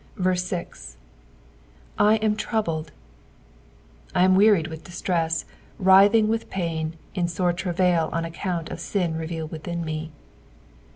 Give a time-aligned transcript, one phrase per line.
[0.23, 0.97] 6."
[1.99, 2.91] I am troubled."
[4.15, 5.45] I am wearied with distress,
[5.77, 10.09] writhing with pain, in sore travail on account of sin revealed within nie.